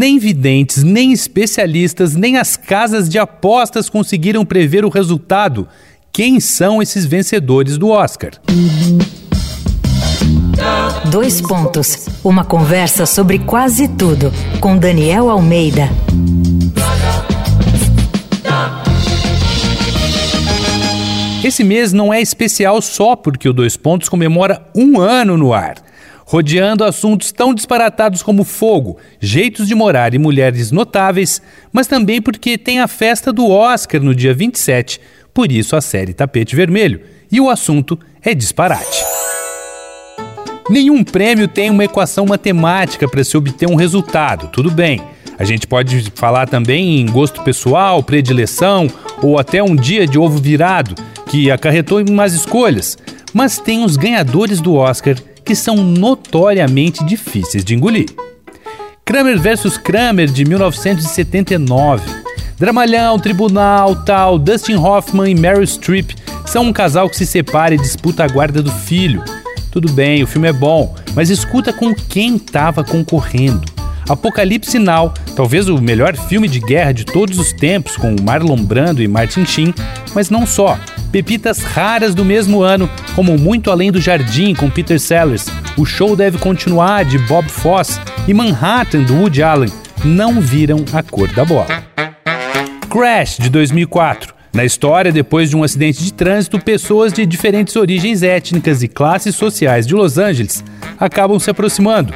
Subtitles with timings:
[0.00, 5.68] nem videntes, nem especialistas, nem as casas de apostas conseguiram prever o resultado.
[6.10, 8.30] Quem são esses vencedores do Oscar?
[11.10, 12.08] Dois pontos.
[12.24, 15.90] Uma conversa sobre quase tudo com Daniel Almeida.
[21.44, 25.89] Esse mês não é especial só porque o Dois Pontos comemora um ano no ar
[26.30, 32.56] rodeando assuntos tão disparatados como fogo, jeitos de morar e mulheres notáveis, mas também porque
[32.56, 35.00] tem a festa do Oscar no dia 27,
[35.34, 37.00] por isso a série Tapete Vermelho,
[37.32, 39.04] e o assunto é disparate.
[40.70, 45.02] Nenhum prêmio tem uma equação matemática para se obter um resultado, tudo bem.
[45.36, 48.86] A gente pode falar também em gosto pessoal, predileção
[49.20, 50.94] ou até um dia de ovo virado
[51.28, 52.96] que acarretou em más escolhas.
[53.34, 55.16] Mas tem os ganhadores do Oscar
[55.50, 58.06] que são notoriamente difíceis de engolir.
[59.04, 62.08] Kramer vs Kramer de 1979.
[62.56, 66.12] Dramalhão, Tribunal, tal, Dustin Hoffman e Meryl Streep
[66.46, 69.24] são um casal que se separa e disputa a guarda do filho.
[69.72, 73.79] Tudo bem, o filme é bom, mas escuta com quem estava concorrendo.
[74.08, 79.02] Apocalipse Now, talvez o melhor filme de guerra de todos os tempos, com Marlon Brando
[79.02, 79.74] e Martin Sheen,
[80.14, 80.78] mas não só
[81.10, 86.14] pepitas raras do mesmo ano, como Muito Além do Jardim com Peter Sellers, O Show
[86.14, 89.72] Deve Continuar de Bob Fosse e Manhattan do Woody Allen,
[90.04, 91.84] não viram a cor da bola.
[92.88, 94.34] Crash de 2004.
[94.52, 99.36] Na história, depois de um acidente de trânsito, pessoas de diferentes origens étnicas e classes
[99.36, 100.64] sociais de Los Angeles
[100.98, 102.12] acabam se aproximando.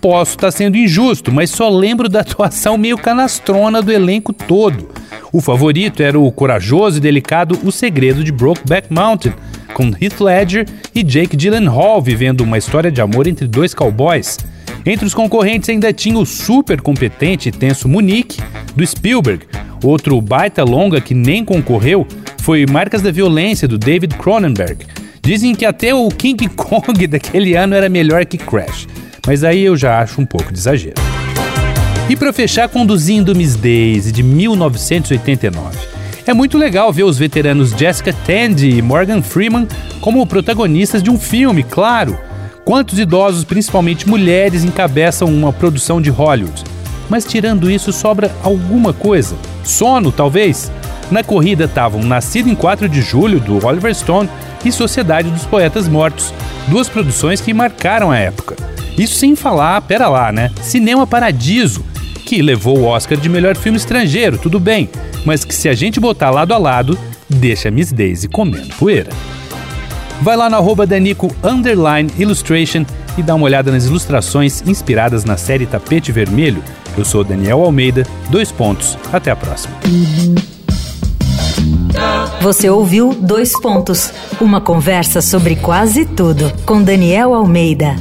[0.00, 4.88] Posso estar sendo injusto, mas só lembro da atuação meio canastrona do elenco todo.
[5.32, 9.32] O favorito era o corajoso e delicado O Segredo de Brokeback Mountain,
[9.74, 14.38] com Heath Ledger e Jake Gyllenhaal vivendo uma história de amor entre dois cowboys.
[14.86, 18.40] Entre os concorrentes ainda tinha o super competente e tenso Munique,
[18.74, 19.46] do Spielberg.
[19.82, 22.06] Outro baita longa que nem concorreu
[22.40, 24.86] foi Marcas da Violência, do David Cronenberg.
[25.22, 28.86] Dizem que até o King Kong daquele ano era melhor que Crash,
[29.28, 30.94] mas aí eu já acho um pouco de exagero.
[32.08, 35.76] E para fechar, conduzindo Miss Daisy de 1989.
[36.26, 39.68] É muito legal ver os veteranos Jessica Tandy e Morgan Freeman
[40.00, 42.18] como protagonistas de um filme, claro.
[42.64, 46.64] Quantos idosos, principalmente mulheres, encabeçam uma produção de Hollywood?
[47.10, 49.36] Mas tirando isso, sobra alguma coisa.
[49.62, 50.72] Sono, talvez?
[51.10, 54.30] Na corrida estavam Nascido em 4 de Julho, do Oliver Stone,
[54.64, 56.32] e Sociedade dos Poetas Mortos,
[56.68, 58.67] duas produções que marcaram a época.
[58.98, 60.50] Isso sem falar, pera lá, né?
[60.60, 61.84] Cinema Paradiso,
[62.26, 64.90] que levou o Oscar de melhor filme estrangeiro, tudo bem,
[65.24, 66.98] mas que se a gente botar lado a lado,
[67.28, 69.10] deixa Miss Daisy comendo poeira.
[70.20, 72.84] Vai lá no Danico Underline Illustration
[73.16, 76.62] e dá uma olhada nas ilustrações inspiradas na série Tapete Vermelho.
[76.96, 79.76] Eu sou Daniel Almeida, dois pontos, até a próxima.
[82.40, 87.96] Você ouviu Dois Pontos, uma conversa sobre quase tudo com Daniel Almeida.